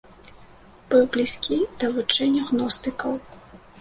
[0.93, 3.13] Быў блізкі да вучэння гностыкаў.